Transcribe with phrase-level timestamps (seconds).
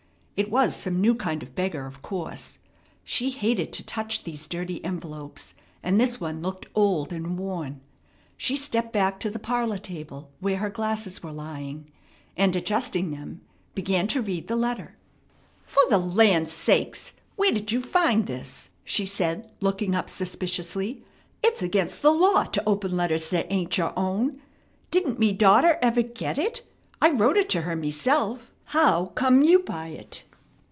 [0.37, 2.57] It was some new kind of beggar, of course.
[3.03, 7.79] She hated to touch these dirty envelopes, and this one looked old and worn.
[8.37, 11.91] She stepped back to the parlor table where her glasses were lying,
[12.35, 13.41] and, adjusting them,
[13.75, 14.97] began to read the letter.
[15.63, 17.13] "For the land sakes!
[17.35, 21.03] Where'd you find this?" she said, looking up suspiciously.
[21.43, 24.41] "It's against the law to open letters that ain't your own.
[24.89, 26.63] Didn't me daughter ever get it?
[26.99, 28.51] I wrote it to her meself.
[28.63, 30.23] How come you by it?"